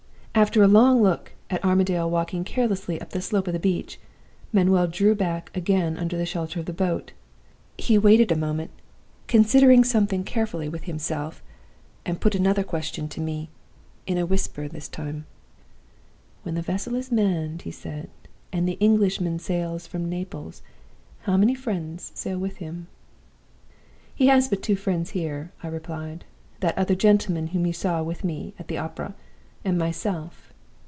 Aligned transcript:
"After 0.33 0.63
a 0.63 0.67
long 0.67 1.01
look 1.03 1.33
at 1.51 1.63
Armadale 1.63 2.09
walking 2.09 2.43
carelessly 2.45 2.99
up 3.01 3.09
the 3.11 3.21
slope 3.21 3.47
of 3.47 3.53
the 3.53 3.59
beach, 3.59 3.99
Manuel 4.53 4.87
drew 4.87 5.13
back 5.13 5.51
again 5.55 5.97
under 5.97 6.17
the 6.17 6.25
shelter 6.25 6.57
of 6.61 6.65
the 6.65 6.73
boat. 6.73 7.11
He 7.77 7.97
waited 7.97 8.31
a 8.31 8.35
moment, 8.37 8.71
considering 9.27 9.83
something 9.83 10.23
carefully 10.23 10.67
with 10.69 10.83
himself, 10.85 11.43
and 12.05 12.19
put 12.21 12.33
another 12.33 12.63
question 12.63 13.07
to 13.09 13.19
me, 13.21 13.49
in 14.07 14.17
a 14.17 14.25
whisper 14.25 14.67
this 14.69 14.87
time. 14.87 15.25
"'When 16.43 16.55
the 16.55 16.61
vessel 16.63 16.95
is 16.95 17.11
manned,' 17.11 17.63
he 17.63 17.71
said, 17.71 18.09
'and 18.53 18.65
the 18.67 18.77
Englishman 18.79 19.37
sails 19.37 19.85
from 19.85 20.09
Naples, 20.09 20.61
how 21.23 21.35
many 21.37 21.53
friends 21.55 22.13
sail 22.15 22.39
with 22.39 22.57
him?' 22.57 22.87
"'He 24.15 24.27
has 24.27 24.47
but 24.47 24.63
two 24.63 24.77
friends 24.77 25.09
here,' 25.11 25.51
I 25.61 25.67
replied; 25.67 26.23
'that 26.61 26.77
other 26.77 26.95
gentleman 26.95 27.47
whom 27.47 27.65
you 27.67 27.73
saw 27.73 28.01
with 28.01 28.23
me 28.23 28.53
at 28.57 28.69
the 28.69 28.77
opera, 28.77 29.13
and 29.63 29.77
myself. 29.77 30.47